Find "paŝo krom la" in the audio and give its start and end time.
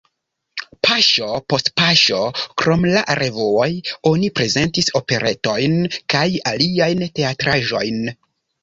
1.81-3.05